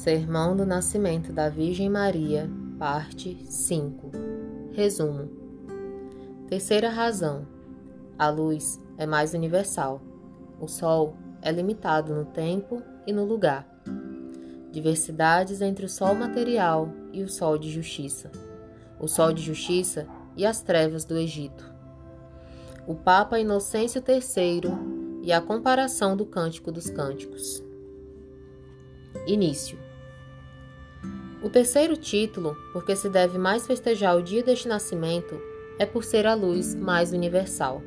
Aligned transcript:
Sermão 0.00 0.56
do 0.56 0.64
Nascimento 0.64 1.30
da 1.30 1.50
Virgem 1.50 1.90
Maria, 1.90 2.48
parte 2.78 3.36
5. 3.44 4.10
Resumo. 4.72 5.28
Terceira 6.48 6.88
razão. 6.88 7.46
A 8.18 8.30
luz 8.30 8.80
é 8.96 9.04
mais 9.04 9.34
universal. 9.34 10.00
O 10.58 10.66
sol 10.66 11.18
é 11.42 11.52
limitado 11.52 12.14
no 12.14 12.24
tempo 12.24 12.82
e 13.06 13.12
no 13.12 13.26
lugar. 13.26 13.68
Diversidades 14.72 15.60
entre 15.60 15.84
o 15.84 15.88
sol 15.88 16.14
material 16.14 16.88
e 17.12 17.22
o 17.22 17.28
sol 17.28 17.58
de 17.58 17.70
justiça. 17.70 18.30
O 18.98 19.06
sol 19.06 19.34
de 19.34 19.42
justiça 19.42 20.06
e 20.34 20.46
as 20.46 20.62
trevas 20.62 21.04
do 21.04 21.14
Egito. 21.18 21.70
O 22.86 22.94
Papa 22.94 23.38
Inocêncio 23.38 24.02
III 24.08 24.62
e 25.22 25.30
a 25.30 25.42
comparação 25.42 26.16
do 26.16 26.24
Cântico 26.24 26.72
dos 26.72 26.88
Cânticos. 26.88 27.62
Início. 29.26 29.89
O 31.42 31.48
terceiro 31.48 31.96
título, 31.96 32.54
porque 32.70 32.94
se 32.94 33.08
deve 33.08 33.38
mais 33.38 33.66
festejar 33.66 34.14
o 34.14 34.22
dia 34.22 34.42
deste 34.42 34.68
nascimento, 34.68 35.40
é 35.78 35.86
por 35.86 36.04
ser 36.04 36.26
a 36.26 36.34
luz 36.34 36.74
mais 36.74 37.12
universal. 37.14 37.80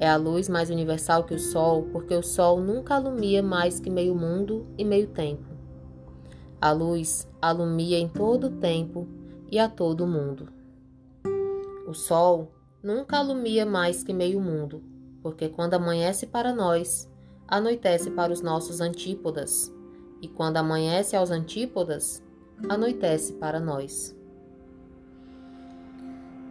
É 0.00 0.08
a 0.08 0.16
luz 0.16 0.48
mais 0.48 0.68
universal 0.68 1.22
que 1.22 1.34
o 1.34 1.38
sol, 1.38 1.84
porque 1.92 2.12
o 2.14 2.22
sol 2.22 2.60
nunca 2.60 2.96
alumia 2.96 3.44
mais 3.44 3.78
que 3.78 3.88
meio 3.88 4.12
mundo 4.12 4.66
e 4.76 4.84
meio 4.84 5.06
tempo. 5.06 5.44
A 6.60 6.72
luz 6.72 7.28
alumia 7.40 7.96
em 7.96 8.08
todo 8.08 8.48
o 8.48 8.56
tempo 8.56 9.06
e 9.48 9.56
a 9.60 9.68
todo 9.68 10.02
o 10.02 10.08
mundo. 10.08 10.48
O 11.86 11.94
sol 11.94 12.50
nunca 12.82 13.18
alumia 13.18 13.64
mais 13.64 14.02
que 14.02 14.12
meio 14.12 14.40
mundo, 14.40 14.82
porque 15.22 15.48
quando 15.48 15.74
amanhece 15.74 16.26
para 16.26 16.52
nós, 16.52 17.08
anoitece 17.46 18.10
para 18.10 18.32
os 18.32 18.42
nossos 18.42 18.80
antípodas 18.80 19.72
e 20.20 20.26
quando 20.26 20.56
amanhece 20.56 21.14
aos 21.14 21.30
antípodas, 21.30 22.20
anoitece 22.68 23.34
para 23.34 23.60
nós. 23.60 24.16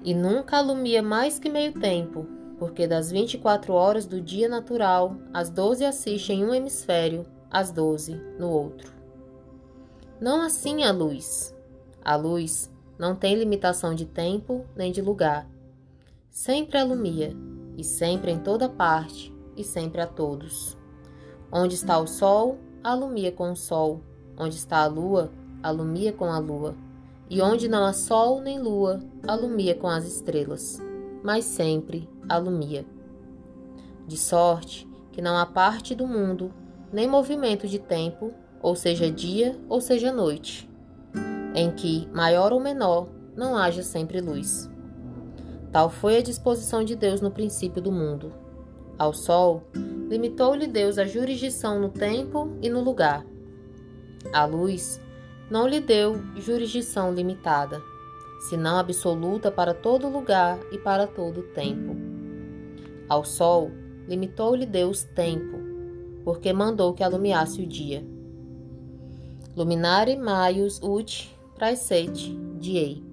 E 0.03 0.14
nunca 0.14 0.58
alumia 0.58 1.02
mais 1.02 1.39
que 1.39 1.49
meio 1.49 1.73
tempo, 1.73 2.25
porque 2.58 2.88
das 2.88 3.11
24 3.11 3.73
horas 3.73 4.05
do 4.05 4.22
dia 4.22 4.47
natural, 4.47 5.16
as 5.33 5.49
12 5.49 5.83
assistem 5.83 6.41
em 6.41 6.45
um 6.45 6.53
hemisfério, 6.53 7.25
as 7.49 7.72
12 7.72 8.16
no 8.39 8.49
outro. 8.49 8.91
Não 10.19 10.41
assim 10.41 10.83
a 10.83 10.91
luz. 10.91 11.55
A 12.03 12.16
luz 12.16 12.71
não 12.97 13.16
tem 13.16 13.36
limitação 13.36 13.94
de 13.94 14.05
tempo 14.05 14.66
nem 14.75 14.92
de 14.92 15.02
lugar. 15.02 15.47
Sempre 16.30 16.77
alumia, 16.77 17.36
e 17.77 17.83
sempre 17.83 18.31
em 18.31 18.39
toda 18.39 18.67
parte, 18.67 19.33
e 19.55 19.64
sempre 19.64 20.02
a 20.02 20.08
todos. 20.08 20.77
Onde 21.52 21.75
está 21.75 21.99
o 21.99 22.08
sol, 22.08 22.58
alumia 22.83 23.31
com 23.31 23.52
o 23.52 23.55
sol. 23.55 24.02
Onde 24.38 24.55
está 24.55 24.77
a 24.77 24.88
lua, 24.88 25.31
alumia 25.61 26.11
com 26.11 26.25
a 26.25 26.39
lua. 26.39 26.75
E 27.30 27.41
onde 27.41 27.67
não 27.67 27.83
há 27.86 27.94
sol 27.94 28.41
nem 28.41 28.59
lua, 28.59 29.02
alumia 29.27 29.75
com 29.75 29.88
as 29.88 30.05
estrelas. 30.05 30.81
Mas 31.23 31.45
sempre 31.45 32.09
alumia. 32.30 32.86
De 34.08 34.17
sorte 34.17 34.88
que 35.11 35.22
não 35.22 35.36
há 35.36 35.45
parte 35.45 35.94
do 35.94 36.08
mundo, 36.08 36.53
nem 36.91 37.08
movimento 37.08 37.67
de 37.67 37.80
tempo, 37.80 38.31
ou 38.61 38.75
seja 38.75 39.11
dia 39.11 39.59
ou 39.67 39.81
seja 39.81 40.11
noite, 40.11 40.69
em 41.53 41.71
que, 41.71 42.08
maior 42.14 42.53
ou 42.53 42.59
menor, 42.59 43.08
não 43.36 43.58
haja 43.58 43.83
sempre 43.83 44.21
luz. 44.21 44.69
Tal 45.71 45.89
foi 45.89 46.17
a 46.17 46.21
disposição 46.21 46.83
de 46.83 46.95
Deus 46.95 47.19
no 47.19 47.31
princípio 47.31 47.81
do 47.81 47.92
mundo. 47.92 48.31
Ao 48.97 49.14
sol, 49.14 49.64
limitou-lhe 50.09 50.66
Deus 50.66 50.97
a 50.97 51.05
jurisdição 51.05 51.80
no 51.80 51.89
tempo 51.89 52.49
e 52.61 52.69
no 52.69 52.81
lugar. 52.81 53.25
A 54.33 54.45
luz 54.45 54.99
não 55.49 55.67
lhe 55.67 55.80
deu 55.80 56.21
jurisdição 56.35 57.13
limitada, 57.13 57.81
senão 58.49 58.77
absoluta 58.77 59.52
para 59.52 59.73
todo 59.73 60.09
lugar 60.09 60.59
e 60.71 60.77
para 60.77 61.08
todo 61.08 61.43
tempo. 61.53 61.95
Ao 63.08 63.23
sol, 63.23 63.71
limitou-lhe 64.07 64.65
Deus 64.65 65.03
tempo, 65.03 65.57
porque 66.23 66.52
mandou 66.53 66.93
que 66.93 67.03
alumiasse 67.03 67.61
o 67.61 67.67
dia. 67.67 68.05
Luminare 69.55 70.15
maius 70.15 70.80
ut 70.81 71.36
praesete 71.55 72.37
diei. 72.59 73.03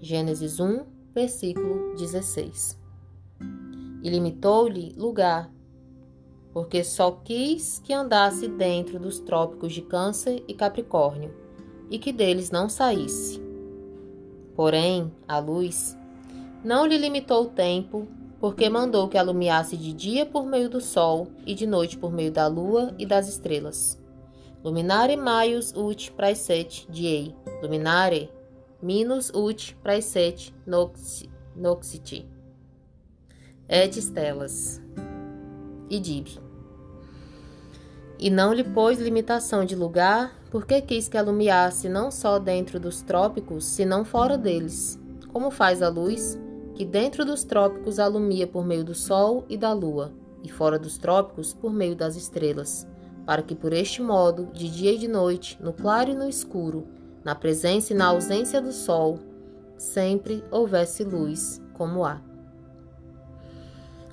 Gênesis 0.00 0.60
1, 0.60 0.84
versículo 1.14 1.94
16 1.96 2.86
e 4.06 4.08
limitou-lhe 4.08 4.92
lugar, 4.96 5.50
porque 6.52 6.84
só 6.84 7.10
quis 7.10 7.80
que 7.80 7.92
andasse 7.92 8.46
dentro 8.46 9.00
dos 9.00 9.18
trópicos 9.18 9.72
de 9.72 9.82
Câncer 9.82 10.44
e 10.46 10.54
Capricórnio, 10.54 11.34
e 11.90 11.98
que 11.98 12.12
deles 12.12 12.50
não 12.50 12.68
saísse. 12.68 13.42
Porém, 14.54 15.12
a 15.28 15.38
luz 15.38 15.96
não 16.64 16.86
lhe 16.86 16.96
limitou 16.96 17.44
o 17.44 17.50
tempo, 17.50 18.08
porque 18.40 18.68
mandou 18.68 19.08
que 19.08 19.18
alumiasse 19.18 19.76
de 19.76 19.92
dia 19.92 20.26
por 20.26 20.46
meio 20.46 20.68
do 20.68 20.80
sol 20.80 21.28
e 21.46 21.54
de 21.54 21.66
noite 21.66 21.96
por 21.96 22.12
meio 22.12 22.30
da 22.30 22.46
lua 22.46 22.94
e 22.98 23.06
das 23.06 23.28
estrelas. 23.28 24.00
Luminare 24.64 25.16
maius 25.16 25.72
ut 25.76 26.10
praesete 26.12 26.86
diei, 26.90 27.34
luminare 27.62 28.30
minus 28.82 29.30
ut 29.30 29.76
praesete 29.82 30.54
noxiti 31.56 32.26
et 33.68 34.00
stelas 34.00 34.80
e 35.90 35.98
dib. 35.98 36.38
E 38.18 38.30
não 38.30 38.52
lhe 38.52 38.64
pôs 38.64 38.98
limitação 38.98 39.64
de 39.64 39.76
lugar, 39.76 40.34
porque 40.56 40.80
quis 40.80 41.06
que 41.06 41.18
alumiasse 41.18 41.86
não 41.86 42.10
só 42.10 42.38
dentro 42.38 42.80
dos 42.80 43.02
trópicos, 43.02 43.66
senão 43.66 44.06
fora 44.06 44.38
deles, 44.38 44.98
como 45.30 45.50
faz 45.50 45.82
a 45.82 45.90
luz, 45.90 46.40
que 46.74 46.82
dentro 46.82 47.26
dos 47.26 47.44
trópicos 47.44 47.98
alumia 47.98 48.46
por 48.46 48.64
meio 48.64 48.82
do 48.82 48.94
sol 48.94 49.44
e 49.50 49.58
da 49.58 49.74
lua, 49.74 50.14
e 50.42 50.48
fora 50.48 50.78
dos 50.78 50.96
trópicos 50.96 51.52
por 51.52 51.70
meio 51.70 51.94
das 51.94 52.16
estrelas, 52.16 52.88
para 53.26 53.42
que 53.42 53.54
por 53.54 53.74
este 53.74 54.00
modo, 54.00 54.46
de 54.46 54.70
dia 54.70 54.94
e 54.94 54.98
de 54.98 55.06
noite, 55.06 55.58
no 55.60 55.74
claro 55.74 56.12
e 56.12 56.14
no 56.14 56.26
escuro, 56.26 56.86
na 57.22 57.34
presença 57.34 57.92
e 57.92 57.96
na 57.96 58.06
ausência 58.06 58.58
do 58.58 58.72
sol, 58.72 59.18
sempre 59.76 60.42
houvesse 60.50 61.04
luz 61.04 61.60
como 61.74 62.02
há. 62.02 62.18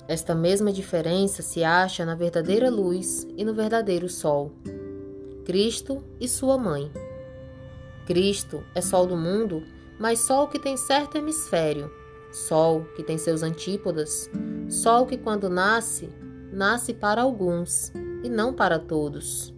Esta 0.06 0.34
mesma 0.34 0.70
diferença 0.70 1.40
se 1.40 1.64
acha 1.64 2.04
na 2.04 2.14
verdadeira 2.14 2.68
luz 2.68 3.26
e 3.34 3.46
no 3.46 3.54
verdadeiro 3.54 4.10
sol. 4.10 4.52
Cristo 5.44 6.02
e 6.18 6.26
sua 6.26 6.56
mãe. 6.56 6.90
Cristo 8.06 8.64
é 8.74 8.80
sol 8.80 9.06
do 9.06 9.16
mundo, 9.16 9.62
mas 9.98 10.20
sol 10.20 10.48
que 10.48 10.58
tem 10.58 10.76
certo 10.76 11.16
hemisfério, 11.16 11.90
sol 12.32 12.84
que 12.96 13.02
tem 13.02 13.16
seus 13.18 13.42
antípodas, 13.42 14.30
sol 14.68 15.06
que 15.06 15.16
quando 15.16 15.48
nasce, 15.48 16.08
nasce 16.52 16.92
para 16.92 17.22
alguns 17.22 17.92
e 18.22 18.28
não 18.28 18.52
para 18.52 18.78
todos. 18.78 19.54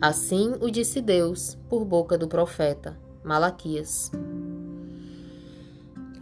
Assim 0.00 0.54
o 0.60 0.70
disse 0.70 1.00
Deus 1.00 1.58
por 1.68 1.84
boca 1.84 2.16
do 2.16 2.26
profeta 2.26 2.98
Malaquias. 3.22 4.10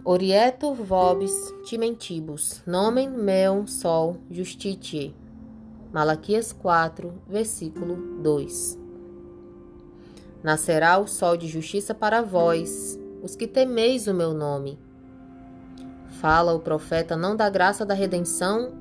Orietur 0.04 0.74
vobis 0.74 1.32
timentibus, 1.64 2.62
nomen 2.66 3.10
meum 3.10 3.66
sol 3.66 4.16
justitiae. 4.30 5.14
Malaquias 5.92 6.52
4, 6.52 7.12
versículo 7.26 7.96
2. 8.22 8.78
Nascerá 10.42 10.98
o 10.98 11.06
sol 11.06 11.36
de 11.36 11.48
justiça 11.48 11.94
para 11.94 12.22
vós, 12.22 12.98
os 13.22 13.34
que 13.34 13.46
temeis 13.46 14.06
o 14.06 14.14
meu 14.14 14.32
nome. 14.34 14.78
Fala 16.20 16.54
o 16.54 16.60
profeta 16.60 17.16
não 17.16 17.34
da 17.34 17.48
graça 17.48 17.84
da 17.84 17.94
redenção, 17.94 18.72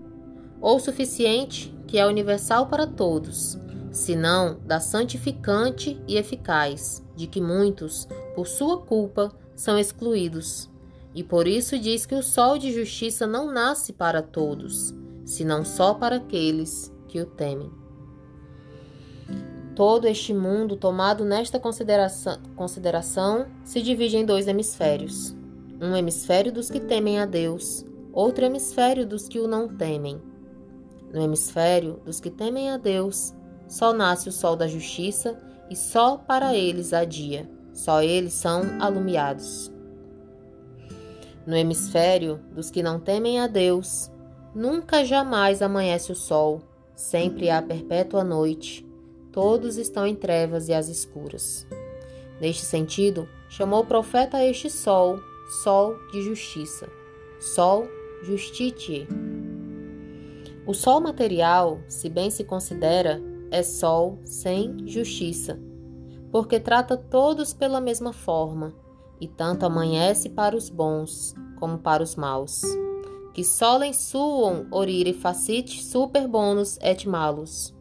ou 0.59 0.79
suficiente, 0.79 1.73
que 1.87 1.97
é 1.97 2.05
universal 2.05 2.67
para 2.67 2.85
todos, 2.85 3.57
senão 3.91 4.59
da 4.65 4.79
santificante 4.79 6.01
e 6.07 6.17
eficaz, 6.17 7.03
de 7.15 7.27
que 7.27 7.39
muitos, 7.39 8.07
por 8.35 8.47
sua 8.47 8.81
culpa, 8.81 9.31
são 9.55 9.77
excluídos 9.77 10.69
e 11.17 11.23
por 11.23 11.47
isso 11.47 11.79
diz 11.79 12.05
que 12.05 12.13
o 12.13 12.21
sol 12.21 12.59
de 12.59 12.71
justiça 12.71 13.25
não 13.25 13.51
nasce 13.51 13.91
para 13.91 14.21
todos, 14.21 14.93
senão 15.25 15.65
só 15.65 15.95
para 15.95 16.17
aqueles 16.17 16.93
que 17.07 17.21
o 17.21 17.25
temem. 17.25 17.71
Todo 19.75 20.07
este 20.07 20.33
mundo, 20.33 20.75
tomado 20.75 21.23
nesta 21.23 21.59
consideração, 21.59 22.41
consideração, 22.55 23.45
se 23.63 23.81
divide 23.81 24.17
em 24.17 24.25
dois 24.25 24.47
hemisférios: 24.47 25.35
um 25.79 25.95
hemisfério 25.95 26.51
dos 26.51 26.69
que 26.69 26.79
temem 26.79 27.19
a 27.19 27.25
Deus, 27.25 27.85
outro 28.11 28.45
hemisfério 28.45 29.05
dos 29.05 29.27
que 29.27 29.39
o 29.39 29.47
não 29.47 29.67
temem. 29.67 30.19
No 31.13 31.21
hemisfério 31.21 32.01
dos 32.03 32.19
que 32.19 32.31
temem 32.31 32.71
a 32.71 32.77
Deus, 32.77 33.33
só 33.67 33.93
nasce 33.93 34.27
o 34.27 34.31
sol 34.31 34.55
da 34.55 34.67
justiça 34.67 35.37
e 35.69 35.75
só 35.75 36.17
para 36.17 36.55
eles 36.55 36.93
há 36.93 37.05
dia, 37.05 37.49
só 37.73 38.01
eles 38.01 38.33
são 38.33 38.63
alumiados. 38.81 39.71
No 41.45 41.55
hemisfério 41.55 42.41
dos 42.51 42.71
que 42.71 42.83
não 42.83 42.99
temem 42.99 43.39
a 43.39 43.47
Deus, 43.47 44.11
nunca 44.55 45.05
jamais 45.05 45.61
amanhece 45.61 46.11
o 46.11 46.15
sol, 46.15 46.61
sempre 46.97 47.49
há 47.49 47.61
perpétua 47.61 48.23
noite. 48.23 48.85
todos 49.31 49.77
estão 49.77 50.07
em 50.07 50.15
trevas 50.15 50.67
e 50.67 50.73
às 50.73 50.89
escuras. 50.89 51.67
Neste 52.41 52.65
sentido, 52.65 53.29
chamou 53.47 53.81
o 53.81 53.85
profeta 53.85 54.43
este 54.43 54.67
sol, 54.67 55.19
sol 55.63 55.95
de 56.11 56.23
justiça, 56.23 56.89
sol 57.39 57.87
justitie. 58.23 59.07
O 60.65 60.73
sol 60.73 60.99
material, 60.99 61.79
se 61.87 62.09
bem 62.09 62.31
se 62.31 62.43
considera, 62.43 63.21
é 63.51 63.61
sol 63.61 64.17
sem 64.23 64.87
justiça, 64.87 65.59
porque 66.31 66.59
trata 66.59 66.97
todos 66.97 67.53
pela 67.53 67.79
mesma 67.79 68.11
forma, 68.11 68.73
e 69.21 69.27
tanto 69.27 69.67
amanhece 69.67 70.29
para 70.29 70.55
os 70.55 70.67
bons 70.67 71.35
como 71.59 71.77
para 71.77 72.01
os 72.01 72.15
maus. 72.15 72.63
Que 73.37 73.43
solem 73.43 73.93
suam 73.93 74.65
orire 74.71 75.13
facit 75.13 75.79
super 75.83 76.27
bonus 76.27 76.75
et 76.81 77.05
malus. 77.05 77.71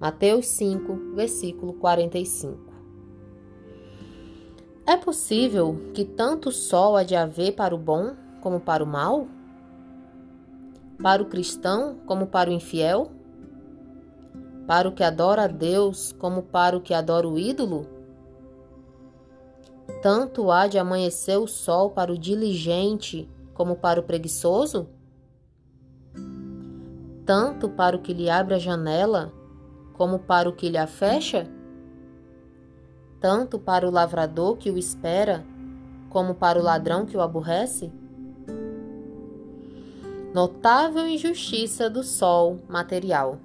Mateus 0.00 0.46
5, 0.46 1.14
versículo 1.14 1.74
45. 1.74 2.72
É 4.86 4.96
possível 4.96 5.78
que 5.92 6.06
tanto 6.06 6.50
sol 6.50 6.96
há 6.96 7.02
de 7.02 7.14
haver 7.14 7.54
para 7.54 7.74
o 7.74 7.78
bom 7.78 8.14
como 8.40 8.60
para 8.60 8.82
o 8.82 8.86
mal? 8.86 9.28
Para 11.02 11.22
o 11.22 11.26
cristão 11.26 11.98
como 12.06 12.26
para 12.26 12.48
o 12.48 12.54
infiel? 12.54 13.12
Para 14.66 14.88
o 14.88 14.92
que 14.92 15.04
adora 15.04 15.42
a 15.42 15.48
Deus 15.48 16.12
como 16.12 16.44
para 16.44 16.78
o 16.78 16.80
que 16.80 16.94
adora 16.94 17.28
o 17.28 17.38
ídolo? 17.38 17.86
Tanto 20.00 20.50
há 20.50 20.66
de 20.66 20.78
amanhecer 20.78 21.36
o 21.36 21.46
sol 21.46 21.90
para 21.90 22.10
o 22.10 22.16
diligente 22.16 23.28
como 23.54 23.76
para 23.76 24.00
o 24.00 24.02
preguiçoso? 24.02 24.88
Tanto 27.24 27.68
para 27.68 27.96
o 27.96 28.00
que 28.00 28.12
lhe 28.12 28.28
abre 28.28 28.54
a 28.54 28.58
janela 28.58 29.32
como 29.92 30.18
para 30.18 30.48
o 30.48 30.52
que 30.52 30.68
lhe 30.68 30.78
a 30.78 30.86
fecha? 30.86 31.48
Tanto 33.20 33.58
para 33.58 33.86
o 33.86 33.90
lavrador 33.90 34.56
que 34.56 34.70
o 34.70 34.76
espera 34.76 35.44
como 36.10 36.34
para 36.34 36.58
o 36.58 36.62
ladrão 36.62 37.06
que 37.06 37.16
o 37.16 37.20
aborrece? 37.20 37.92
Notável 40.34 41.06
injustiça 41.06 41.88
do 41.88 42.02
sol 42.02 42.58
material. 42.68 43.38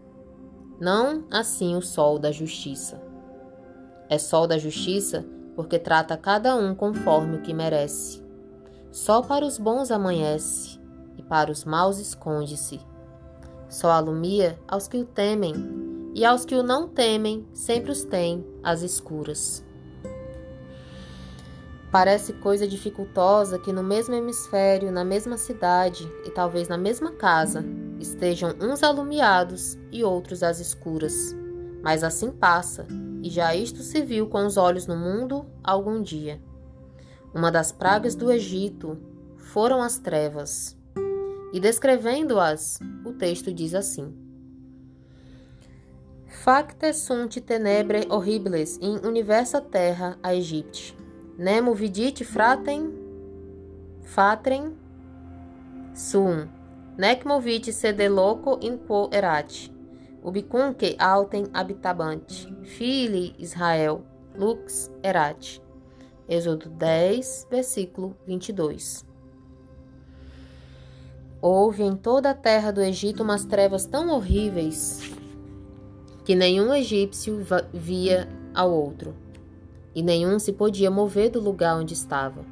Não 0.80 1.26
assim 1.30 1.76
o 1.76 1.82
sol 1.82 2.18
da 2.18 2.32
justiça. 2.32 3.02
É 4.10 4.18
sol 4.18 4.48
da 4.48 4.58
justiça 4.58 5.26
porque 5.56 5.80
trata 5.80 6.16
cada 6.16 6.56
um 6.56 6.74
conforme 6.74 7.38
o 7.38 7.42
que 7.42 7.54
merece. 7.54 8.27
Só 8.92 9.22
para 9.22 9.46
os 9.46 9.58
bons 9.58 9.92
amanhece, 9.92 10.80
e 11.18 11.24
para 11.24 11.52
os 11.52 11.66
maus 11.66 12.00
esconde-se. 12.00 12.80
Só 13.70 13.92
alumia 13.92 14.58
aos 14.68 14.88
que 14.88 14.98
o 14.98 15.06
temem, 15.06 15.54
e 16.16 16.26
aos 16.26 16.46
que 16.46 16.56
o 16.56 16.64
não 16.64 16.88
temem 16.88 17.46
sempre 17.54 17.92
os 17.92 18.04
tem 18.04 18.46
às 18.64 18.82
escuras. 18.82 19.64
Parece 21.92 22.34
coisa 22.34 22.68
dificultosa 22.68 23.58
que 23.58 23.72
no 23.72 23.82
mesmo 23.82 24.14
hemisfério, 24.14 24.92
na 24.92 25.06
mesma 25.06 25.38
cidade 25.38 26.10
e 26.26 26.32
talvez 26.32 26.68
na 26.68 26.78
mesma 26.78 27.12
casa 27.12 27.64
estejam 28.00 28.54
uns 28.62 28.84
alumiados 28.84 29.78
e 29.92 30.04
outros 30.04 30.44
às 30.44 30.60
escuras. 30.60 31.36
Mas 31.82 32.04
assim 32.04 32.30
passa, 32.30 32.86
e 33.24 33.30
já 33.30 33.56
isto 33.56 33.82
se 33.84 34.02
viu 34.02 34.28
com 34.28 34.46
os 34.46 34.58
olhos 34.58 34.86
no 34.86 34.98
mundo 34.98 35.46
algum 35.64 36.02
dia. 36.02 36.42
Uma 37.38 37.52
das 37.52 37.72
pragas 37.72 38.16
do 38.16 38.32
Egito 38.32 38.98
foram 39.38 39.80
as 39.80 40.00
trevas. 40.00 40.76
E 41.54 41.60
descrevendo-as, 41.60 42.80
o 43.06 43.14
texto 43.14 43.54
diz 43.54 43.76
assim: 43.76 44.12
Facte 46.26 46.92
sunt 46.94 47.40
tenebre 47.42 48.08
horribles 48.10 48.80
in 48.82 49.06
universa 49.06 49.62
terra 49.62 50.18
a 50.24 50.34
Egipte. 50.34 50.98
Nemo 51.38 51.76
vidit 51.76 52.24
fratem 52.24 52.92
fatrem 54.02 54.76
sum, 55.94 56.48
nec 56.98 57.24
movit 57.24 57.72
sede 57.72 58.10
loco 58.10 58.58
in 58.64 58.80
quo 58.80 59.12
erat 59.14 59.70
ubicunque 60.24 60.96
altem 60.98 61.46
habitabante, 61.54 62.52
fili 62.64 63.36
Israel, 63.38 64.02
lux 64.36 64.90
erat. 65.04 65.67
Êxodo 66.30 66.70
10, 66.70 67.48
versículo 67.50 68.14
22. 68.26 69.06
Houve 71.42 71.84
em 71.84 71.96
toda 71.96 72.32
a 72.32 72.34
terra 72.34 72.70
do 72.70 72.82
Egito 72.82 73.24
umas 73.24 73.46
trevas 73.46 73.86
tão 73.86 74.10
horríveis 74.10 75.10
que 76.26 76.36
nenhum 76.36 76.74
egípcio 76.74 77.42
via 77.74 78.28
ao 78.54 78.70
outro, 78.74 79.16
e 79.96 80.04
nenhum 80.04 80.38
se 80.38 80.52
podia 80.52 80.92
mover 80.92 81.30
do 81.30 81.40
lugar 81.40 81.78
onde 81.78 81.94
estava. 81.94 82.44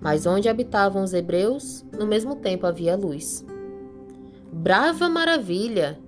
Mas 0.00 0.26
onde 0.26 0.48
habitavam 0.48 1.04
os 1.04 1.14
hebreus, 1.14 1.84
no 1.96 2.04
mesmo 2.04 2.34
tempo 2.34 2.66
havia 2.66 2.96
luz. 2.96 3.44
Brava 4.52 5.08
maravilha! 5.08 6.00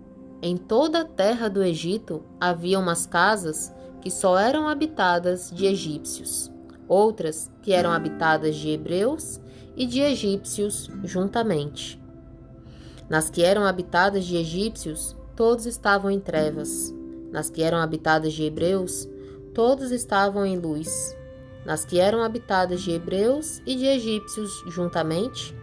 Em 0.43 0.57
toda 0.57 1.03
a 1.03 1.05
terra 1.05 1.49
do 1.49 1.63
Egito 1.63 2.25
havia 2.41 2.79
umas 2.79 3.07
casas 3.07 3.73
que 4.01 4.11
só 4.11 4.37
eram 4.37 4.69
habitadas 4.69 5.51
de 5.51 5.67
egípcios, 5.67 6.51
outras 6.89 7.51
que 7.63 7.73
eram 7.73 7.91
habitadas 7.91 8.57
de 8.57 8.71
hebreus 8.71 9.41
e 9.77 9.87
de 9.87 10.01
egípcios 10.01 10.91
juntamente. 11.05 12.01
Nas 13.09 13.31
que 13.31 13.43
eram 13.43 13.65
habitadas 13.65 14.25
de 14.25 14.37
egípcios, 14.37 15.17
todos 15.37 15.67
estavam 15.67 16.11
em 16.11 16.19
trevas. 16.19 16.93
Nas 17.31 17.51
que 17.51 17.63
eram 17.63 17.79
habitadas 17.79 18.33
de 18.33 18.45
hebreus, 18.45 19.09
todos 19.55 19.91
estavam 19.91 20.45
em 20.45 20.59
luz. 20.59 21.17
Nas 21.65 21.85
que 21.85 21.99
eram 21.99 22.23
habitadas 22.23 22.83
de 22.83 22.93
hebreus 22.93 23.61
e 23.67 23.77
de 23.77 23.87
egípcios 23.87 24.65
juntamente, 24.69 25.55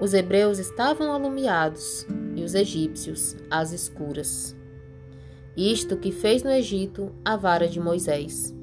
os 0.00 0.14
hebreus 0.14 0.58
estavam 0.58 1.12
alumiados 1.12 2.06
e 2.34 2.42
os 2.42 2.54
egípcios 2.54 3.36
às 3.50 3.72
escuras. 3.72 4.56
Isto 5.56 5.96
que 5.96 6.10
fez 6.10 6.42
no 6.42 6.50
Egito 6.50 7.12
a 7.24 7.36
vara 7.36 7.68
de 7.68 7.78
Moisés, 7.78 8.54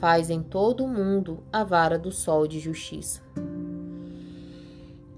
faz 0.00 0.30
em 0.30 0.42
todo 0.42 0.84
o 0.84 0.88
mundo 0.88 1.42
a 1.52 1.64
vara 1.64 1.98
do 1.98 2.10
sol 2.10 2.46
de 2.46 2.60
justiça. 2.60 3.22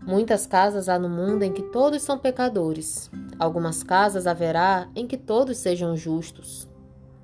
Muitas 0.07 0.47
casas 0.47 0.89
há 0.89 0.99
no 1.01 1.09
mundo 1.09 1.43
em 1.43 1.53
que 1.53 1.63
todos 1.63 2.01
são 2.03 2.17
pecadores. 2.17 3.11
Algumas 3.41 3.83
casas 3.83 4.29
haverá 4.29 4.89
em 4.95 5.05
que 5.05 5.17
todos 5.17 5.59
sejam 5.59 5.97
justos. 5.97 6.69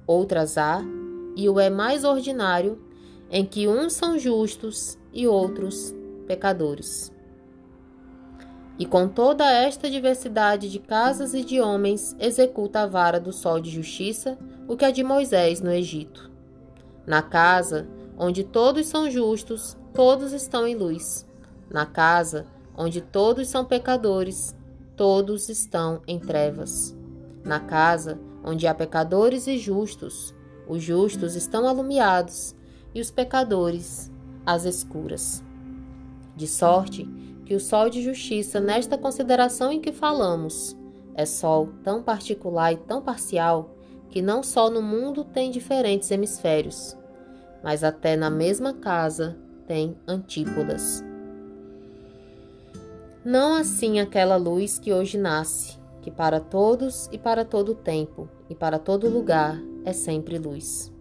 Outras 0.04 0.58
há, 0.58 0.82
e 1.36 1.48
o 1.48 1.60
é 1.60 1.70
mais 1.70 2.02
ordinário, 2.02 2.82
em 3.30 3.46
que 3.46 3.68
uns 3.68 3.92
são 3.92 4.18
justos 4.18 4.98
e 5.12 5.28
outros 5.28 5.94
pecadores. 6.26 7.12
E 8.76 8.84
com 8.84 9.06
toda 9.06 9.48
esta 9.48 9.88
diversidade 9.88 10.68
de 10.68 10.80
casas 10.80 11.34
e 11.34 11.44
de 11.44 11.60
homens, 11.60 12.16
executa 12.18 12.80
a 12.80 12.86
vara 12.86 13.20
do 13.20 13.32
sol 13.32 13.60
de 13.60 13.70
justiça, 13.70 14.36
o 14.66 14.76
que 14.76 14.84
é 14.84 14.90
de 14.90 15.04
Moisés 15.04 15.60
no 15.60 15.70
Egito. 15.70 16.31
Na 17.06 17.20
casa, 17.20 17.88
onde 18.16 18.44
todos 18.44 18.86
são 18.86 19.10
justos, 19.10 19.76
todos 19.92 20.32
estão 20.32 20.66
em 20.66 20.76
luz. 20.76 21.26
Na 21.70 21.84
casa, 21.84 22.46
onde 22.76 23.00
todos 23.00 23.48
são 23.48 23.64
pecadores, 23.64 24.54
todos 24.96 25.48
estão 25.48 26.00
em 26.06 26.18
trevas. 26.18 26.96
Na 27.44 27.58
casa, 27.58 28.20
onde 28.44 28.66
há 28.66 28.74
pecadores 28.74 29.46
e 29.46 29.58
justos, 29.58 30.34
os 30.68 30.82
justos 30.82 31.34
estão 31.34 31.66
alumiados 31.66 32.54
e 32.94 33.00
os 33.00 33.10
pecadores 33.10 34.10
às 34.46 34.64
escuras. 34.64 35.42
De 36.36 36.46
sorte 36.46 37.08
que 37.44 37.54
o 37.54 37.60
sol 37.60 37.90
de 37.90 38.02
justiça, 38.02 38.60
nesta 38.60 38.96
consideração 38.96 39.72
em 39.72 39.80
que 39.80 39.92
falamos, 39.92 40.76
é 41.14 41.26
sol 41.26 41.70
tão 41.82 42.02
particular 42.02 42.72
e 42.72 42.76
tão 42.76 43.02
parcial 43.02 43.76
que 44.12 44.20
não 44.20 44.42
só 44.42 44.68
no 44.68 44.82
mundo 44.82 45.24
tem 45.24 45.50
diferentes 45.50 46.10
hemisférios, 46.10 46.94
mas 47.64 47.82
até 47.82 48.14
na 48.14 48.28
mesma 48.28 48.74
casa 48.74 49.38
tem 49.66 49.96
antípodas. 50.06 51.02
Não 53.24 53.54
assim 53.54 54.00
aquela 54.00 54.36
luz 54.36 54.78
que 54.78 54.92
hoje 54.92 55.16
nasce, 55.16 55.78
que 56.02 56.10
para 56.10 56.40
todos 56.40 57.08
e 57.10 57.16
para 57.16 57.42
todo 57.42 57.74
tempo 57.74 58.28
e 58.50 58.54
para 58.54 58.78
todo 58.78 59.08
lugar 59.08 59.58
é 59.82 59.94
sempre 59.94 60.38
luz. 60.38 60.92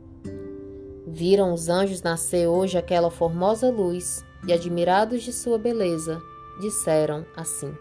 Viram 1.06 1.54
os 1.54 1.68
anjos 1.68 2.02
nascer 2.02 2.48
hoje 2.48 2.78
aquela 2.78 3.12
formosa 3.12 3.70
luz 3.70 4.24
e, 4.48 4.54
admirados 4.54 5.22
de 5.24 5.34
sua 5.34 5.58
beleza, 5.58 6.22
disseram 6.62 7.26
assim: 7.36 7.76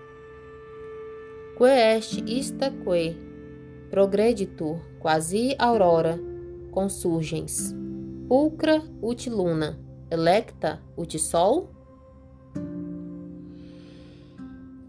Que 1.57 1.65
est 1.65 2.19
ista 2.27 2.71
que 2.71 3.30
progreditur 3.91 4.79
quasi 5.01 5.57
aurora 5.59 6.19
consurgens, 6.71 7.75
pulcra 8.29 8.83
ut 9.03 9.29
luna, 9.29 9.79
electa 10.11 10.81
ut 10.97 11.19
sol? 11.19 11.71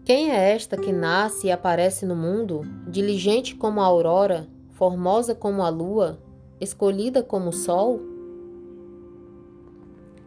Quem 0.04 0.30
é 0.30 0.52
esta 0.52 0.76
que 0.76 0.92
nasce 0.92 1.48
e 1.48 1.50
aparece 1.50 2.06
no 2.06 2.16
mundo, 2.16 2.62
diligente 2.88 3.54
como 3.54 3.80
a 3.80 3.84
aurora, 3.84 4.48
formosa 4.70 5.34
como 5.34 5.62
a 5.62 5.68
lua, 5.68 6.18
escolhida 6.60 7.22
como 7.22 7.50
o 7.50 7.52
sol? 7.52 8.00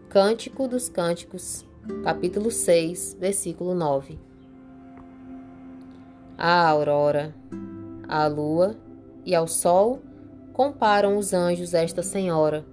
Cântico 0.10 0.68
dos 0.68 0.88
Cânticos, 0.88 1.66
capítulo 2.04 2.50
6, 2.50 3.18
versículo 3.20 3.74
9. 3.74 4.18
A 6.38 6.70
aurora, 6.70 7.36
a 8.08 8.28
lua 8.28 8.76
e 9.26 9.34
ao 9.34 9.48
sol 9.48 10.00
comparam 10.54 11.18
os 11.18 11.34
anjos 11.34 11.74
esta 11.74 12.02
senhora, 12.02 12.66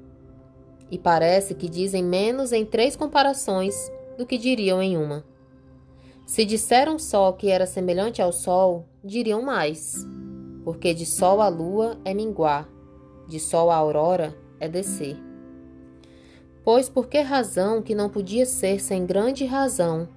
e 0.91 0.99
parece 0.99 1.55
que 1.55 1.69
dizem 1.69 2.05
menos 2.05 2.53
em 2.53 2.65
três 2.65 2.95
comparações 2.95 3.75
do 4.17 4.27
que 4.27 4.39
diriam 4.39 4.83
em 4.83 4.97
uma. 4.97 5.25
Se 6.27 6.45
disseram 6.45 6.99
só 6.99 7.33
que 7.33 7.49
era 7.49 7.67
semelhante 7.67 8.23
ao 8.23 8.33
sol, 8.33 8.87
diriam 9.03 9.43
mais, 9.43 10.07
porque 10.65 10.95
de 10.95 11.05
sol 11.05 11.41
a 11.41 11.49
lua 11.49 11.99
é 12.05 12.15
minguar, 12.15 12.69
de 13.27 13.41
sol 13.41 13.71
a 13.71 13.77
aurora 13.77 14.37
é 14.61 14.69
descer. 14.69 15.17
Pois 16.65 16.89
por 16.89 17.09
que 17.09 17.21
razão 17.21 17.83
que 17.83 17.95
não 17.95 18.09
podia 18.09 18.47
ser 18.47 18.81
sem 18.81 19.05
grande 19.05 19.45
razão, 19.45 20.09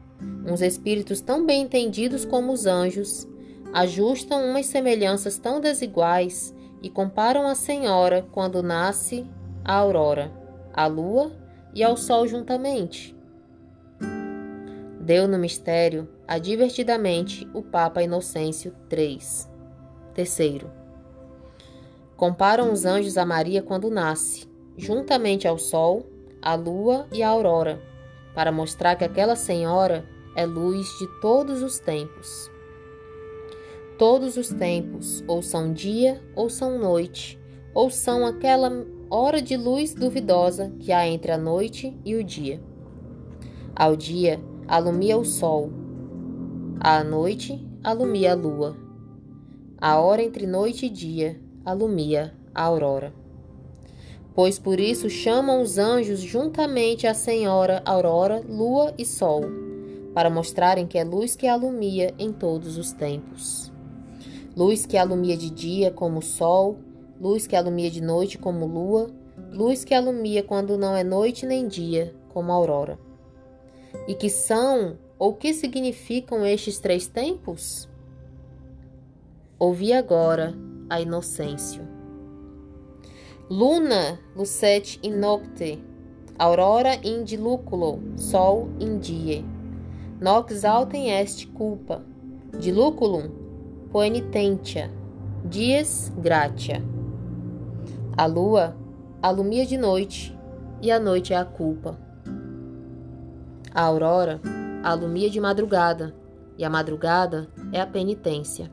uns 0.45 0.61
espíritos 0.61 1.19
tão 1.19 1.45
bem 1.45 1.63
entendidos 1.63 2.23
como 2.23 2.53
os 2.53 2.67
anjos, 2.67 3.27
ajustam 3.75 4.41
umas 4.45 4.67
semelhanças 4.67 5.37
tão 5.37 5.59
desiguais 5.59 6.55
e 6.81 6.89
comparam 6.89 7.45
a 7.45 7.53
senhora 7.53 8.25
quando 8.31 8.63
nasce 8.63 9.29
a 9.65 9.73
aurora, 9.73 10.31
a 10.73 10.87
lua 10.87 11.33
e 11.73 11.83
ao 11.83 11.97
sol 11.97 12.25
juntamente. 12.25 13.13
Deu 15.01 15.27
no 15.27 15.37
mistério 15.37 16.07
advertidamente 16.25 17.45
o 17.53 17.61
Papa 17.61 18.01
Inocêncio 18.01 18.73
III. 18.89 19.19
Terceiro. 20.13 20.71
Comparam 22.15 22.71
os 22.71 22.85
anjos 22.85 23.17
a 23.17 23.25
Maria 23.25 23.61
quando 23.61 23.91
nasce, 23.91 24.49
juntamente 24.77 25.49
ao 25.49 25.57
sol, 25.57 26.09
à 26.41 26.55
lua 26.55 27.07
e 27.11 27.21
à 27.21 27.27
aurora, 27.27 27.81
para 28.33 28.53
mostrar 28.53 28.95
que 28.95 29.03
aquela 29.03 29.35
senhora 29.35 30.05
é 30.33 30.45
luz 30.45 30.87
de 30.97 31.19
todos 31.19 31.61
os 31.61 31.77
tempos. 31.77 32.54
Todos 33.97 34.37
os 34.37 34.49
tempos, 34.49 35.23
ou 35.27 35.41
são 35.41 35.71
dia 35.71 36.21
ou 36.35 36.49
são 36.49 36.77
noite, 36.77 37.39
ou 37.73 37.89
são 37.89 38.25
aquela 38.25 38.85
hora 39.09 39.41
de 39.41 39.55
luz 39.55 39.93
duvidosa 39.93 40.73
que 40.79 40.91
há 40.91 41.07
entre 41.07 41.31
a 41.31 41.37
noite 41.37 41.97
e 42.03 42.15
o 42.15 42.23
dia. 42.23 42.61
Ao 43.75 43.95
dia, 43.95 44.39
alumia 44.67 45.17
o 45.17 45.25
sol, 45.25 45.71
à 46.79 47.03
noite, 47.03 47.65
alumia 47.83 48.33
a 48.33 48.35
lua 48.35 48.85
a 49.77 49.99
hora 49.99 50.23
entre 50.23 50.47
noite 50.47 50.85
e 50.85 50.89
dia 50.89 51.39
alumia 51.65 52.33
a 52.53 52.63
aurora. 52.63 53.13
Pois 54.33 54.57
por 54.57 54.79
isso 54.79 55.09
chamam 55.09 55.61
os 55.61 55.77
anjos 55.77 56.21
juntamente 56.21 57.05
a 57.05 57.13
Senhora 57.13 57.81
Aurora, 57.85 58.41
Lua 58.47 58.93
e 58.97 59.05
Sol, 59.05 59.43
para 60.13 60.29
mostrarem 60.29 60.87
que 60.87 60.97
é 60.97 61.03
luz 61.03 61.35
que 61.35 61.47
alumia 61.47 62.13
em 62.17 62.31
todos 62.31 62.77
os 62.77 62.93
tempos. 62.93 63.71
Luz 64.55 64.85
que 64.85 64.95
alumia 64.95 65.35
de 65.35 65.49
dia 65.49 65.91
como 65.91 66.19
o 66.19 66.21
sol, 66.21 66.79
luz 67.19 67.45
que 67.45 67.57
alumia 67.57 67.91
de 67.91 67.99
noite 68.01 68.37
como 68.37 68.65
lua, 68.65 69.09
luz 69.51 69.83
que 69.83 69.93
alumia 69.93 70.41
quando 70.43 70.77
não 70.77 70.95
é 70.95 71.03
noite 71.03 71.45
nem 71.45 71.67
dia, 71.67 72.15
como 72.29 72.53
aurora. 72.53 72.97
E 74.07 74.15
que 74.15 74.29
são 74.29 74.97
ou 75.19 75.33
que 75.33 75.53
significam 75.53 76.45
estes 76.45 76.79
três 76.79 77.05
tempos? 77.05 77.89
Ouvi 79.59 79.91
agora 79.91 80.55
a 80.89 81.01
inocência. 81.01 81.85
Luna 83.49 84.17
lucet 84.37 85.01
in 85.03 85.17
nocte, 85.17 85.83
aurora 86.39 86.95
in 87.03 87.25
diluculo, 87.25 87.99
sol 88.15 88.69
in 88.79 88.99
die. 88.99 89.43
Nox 90.21 90.63
altem 90.63 91.11
est 91.11 91.45
culpa, 91.47 92.01
diluculum 92.57 93.44
poenitentia, 93.95 94.91
dies 95.45 96.11
gratia. 96.17 96.83
A 98.17 98.25
lua 98.25 98.75
alumia 99.21 99.65
de 99.65 99.77
noite 99.77 100.37
e 100.81 100.91
a 100.91 100.99
noite 100.99 101.31
é 101.31 101.37
a 101.37 101.45
culpa. 101.45 101.97
A 103.73 103.83
aurora 103.83 104.41
alumia 104.83 105.29
de 105.29 105.39
madrugada 105.39 106.13
e 106.57 106.65
a 106.65 106.69
madrugada 106.69 107.47
é 107.71 107.79
a 107.79 107.87
penitência. 107.87 108.69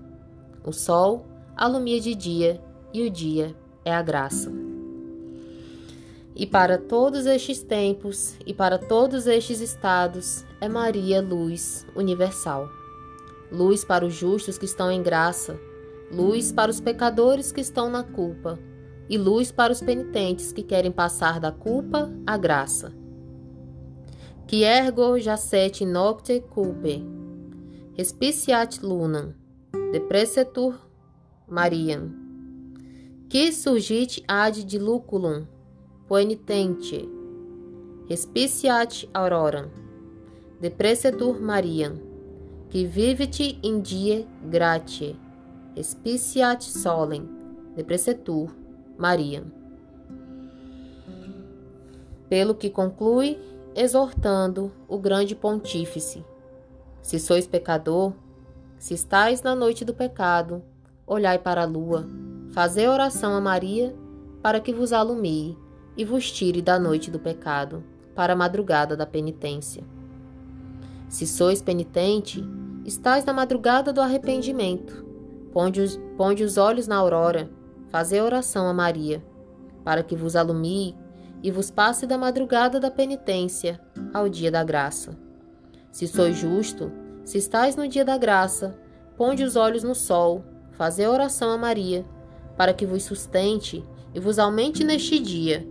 O 0.64 0.72
sol 0.72 1.24
alumia 1.56 2.00
de 2.00 2.16
dia 2.16 2.60
e 2.92 3.06
o 3.06 3.08
dia 3.08 3.54
é 3.84 3.94
a 3.94 4.02
graça. 4.02 4.50
E 6.34 6.44
para 6.44 6.78
todos 6.78 7.26
estes 7.26 7.62
tempos 7.62 8.34
e 8.44 8.52
para 8.52 8.76
todos 8.76 9.28
estes 9.28 9.60
estados 9.60 10.44
é 10.60 10.68
Maria 10.68 11.22
luz 11.22 11.86
universal. 11.94 12.81
Luz 13.52 13.84
para 13.84 14.06
os 14.06 14.14
justos 14.14 14.56
que 14.56 14.64
estão 14.64 14.90
em 14.90 15.02
graça, 15.02 15.60
luz 16.10 16.50
para 16.50 16.70
os 16.70 16.80
pecadores 16.80 17.52
que 17.52 17.60
estão 17.60 17.90
na 17.90 18.02
culpa, 18.02 18.58
e 19.10 19.18
luz 19.18 19.52
para 19.52 19.72
os 19.72 19.82
penitentes 19.82 20.52
que 20.52 20.62
querem 20.62 20.90
passar 20.90 21.38
da 21.38 21.52
culpa 21.52 22.10
à 22.26 22.38
graça. 22.38 22.94
Que 24.46 24.64
ergo 24.64 25.18
jacet 25.18 25.84
nocte 25.84 26.40
culpe, 26.40 27.04
respiciat 27.94 28.82
lunam, 28.82 29.34
deprecetur 29.92 30.74
Mariam. 31.46 32.10
Que 33.28 33.52
surgit 33.52 34.22
ad 34.26 34.64
diluculum, 34.64 35.46
poenitente, 36.08 37.08
respiciat 38.08 39.08
auroram, 39.12 39.70
deprecetur 40.60 41.40
Mariam, 41.40 42.11
que 42.72 42.86
vivit 42.86 43.58
in 43.62 43.82
die 43.82 44.26
gratie, 44.50 45.14
respiciat 45.76 46.64
solem, 46.64 47.28
deprecetur 47.76 48.48
Mariam. 48.96 49.44
Pelo 52.30 52.54
que 52.54 52.70
conclui, 52.70 53.38
exortando 53.76 54.72
o 54.88 54.96
grande 54.96 55.34
pontífice: 55.34 56.24
Se 57.02 57.18
sois 57.18 57.46
pecador, 57.46 58.14
se 58.78 58.94
estais 58.94 59.42
na 59.42 59.54
noite 59.54 59.84
do 59.84 59.92
pecado, 59.92 60.62
olhai 61.06 61.38
para 61.38 61.64
a 61.64 61.66
lua, 61.66 62.06
fazei 62.54 62.88
oração 62.88 63.34
a 63.34 63.40
Maria, 63.40 63.94
para 64.40 64.60
que 64.60 64.72
vos 64.72 64.94
alumie 64.94 65.58
e 65.94 66.06
vos 66.06 66.32
tire 66.32 66.62
da 66.62 66.78
noite 66.78 67.10
do 67.10 67.18
pecado, 67.18 67.84
para 68.14 68.32
a 68.32 68.36
madrugada 68.36 68.96
da 68.96 69.04
penitência. 69.04 69.84
Se 71.06 71.26
sois 71.26 71.60
penitente, 71.60 72.42
estais 72.84 73.24
na 73.24 73.32
madrugada 73.32 73.92
do 73.92 74.00
arrependimento. 74.00 75.04
Ponde 75.52 75.80
os, 75.80 76.00
ponde 76.16 76.42
os 76.42 76.56
olhos 76.56 76.86
na 76.86 76.96
aurora, 76.96 77.50
fazei 77.88 78.20
oração 78.20 78.66
a 78.66 78.72
Maria, 78.72 79.22
para 79.84 80.02
que 80.02 80.16
vos 80.16 80.34
alumie 80.34 80.96
e 81.42 81.50
vos 81.50 81.70
passe 81.70 82.06
da 82.06 82.16
madrugada 82.16 82.80
da 82.80 82.90
penitência 82.90 83.80
ao 84.14 84.28
dia 84.28 84.50
da 84.50 84.64
graça. 84.64 85.16
Se 85.90 86.06
sois 86.06 86.36
justo, 86.36 86.90
se 87.24 87.38
estais 87.38 87.76
no 87.76 87.86
dia 87.86 88.04
da 88.04 88.16
graça, 88.16 88.78
ponde 89.16 89.44
os 89.44 89.56
olhos 89.56 89.82
no 89.82 89.94
sol, 89.94 90.44
fazei 90.70 91.06
oração 91.06 91.50
a 91.50 91.58
Maria, 91.58 92.04
para 92.56 92.72
que 92.72 92.86
vos 92.86 93.02
sustente 93.02 93.84
e 94.14 94.20
vos 94.20 94.38
aumente 94.38 94.84
neste 94.84 95.18
dia, 95.18 95.66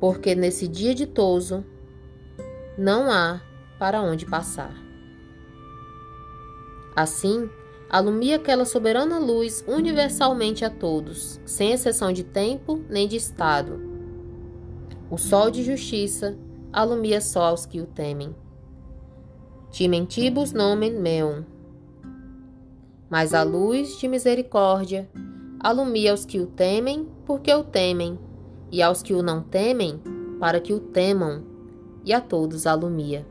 porque 0.00 0.34
nesse 0.34 0.66
dia 0.66 0.94
ditoso 0.94 1.64
não 2.76 3.10
há 3.10 3.40
para 3.78 4.02
onde 4.02 4.26
passar. 4.26 4.85
Assim, 6.96 7.48
alumia 7.90 8.36
aquela 8.36 8.64
soberana 8.64 9.18
luz 9.18 9.62
universalmente 9.68 10.64
a 10.64 10.70
todos, 10.70 11.38
sem 11.44 11.70
exceção 11.70 12.12
de 12.12 12.24
tempo 12.24 12.82
nem 12.88 13.06
de 13.06 13.16
estado. 13.16 13.78
O 15.10 15.18
sol 15.18 15.50
de 15.50 15.62
justiça 15.62 16.36
alumia 16.72 17.20
só 17.20 17.44
aos 17.44 17.66
que 17.66 17.80
o 17.80 17.86
temem 17.86 18.34
Timentibus 19.76 20.54
nomen 20.54 20.94
meum. 20.94 21.44
Mas 23.10 23.34
a 23.34 23.42
luz 23.42 23.98
de 23.98 24.08
misericórdia 24.08 25.06
alumia 25.60 26.12
aos 26.12 26.24
que 26.24 26.40
o 26.40 26.46
temem, 26.46 27.06
porque 27.26 27.52
o 27.52 27.62
temem, 27.62 28.18
e 28.72 28.80
aos 28.80 29.02
que 29.02 29.12
o 29.12 29.22
não 29.22 29.42
temem, 29.42 30.00
para 30.40 30.60
que 30.60 30.72
o 30.72 30.80
temam, 30.80 31.44
e 32.06 32.12
a 32.14 32.22
todos 32.22 32.66
alumia. 32.66 33.26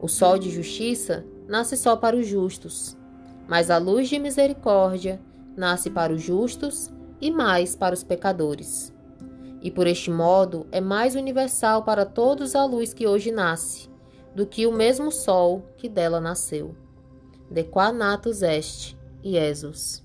O 0.00 0.08
sol 0.08 0.36
de 0.36 0.50
justiça 0.50 1.24
nasce 1.50 1.76
só 1.76 1.96
para 1.96 2.16
os 2.16 2.28
justos, 2.28 2.96
mas 3.48 3.72
a 3.72 3.76
luz 3.76 4.08
de 4.08 4.20
misericórdia 4.20 5.20
nasce 5.56 5.90
para 5.90 6.12
os 6.12 6.22
justos 6.22 6.92
e 7.20 7.28
mais 7.28 7.74
para 7.74 7.92
os 7.92 8.04
pecadores. 8.04 8.94
E 9.60 9.68
por 9.68 9.88
este 9.88 10.12
modo 10.12 10.68
é 10.70 10.80
mais 10.80 11.16
universal 11.16 11.82
para 11.82 12.06
todos 12.06 12.54
a 12.54 12.64
luz 12.64 12.94
que 12.94 13.04
hoje 13.04 13.32
nasce, 13.32 13.90
do 14.32 14.46
que 14.46 14.64
o 14.64 14.72
mesmo 14.72 15.10
sol 15.10 15.64
que 15.76 15.88
dela 15.88 16.20
nasceu. 16.20 16.76
De 17.50 17.64
qua 17.64 17.90
natus 17.90 18.42
est, 18.42 18.96
Iesus. 19.24 20.04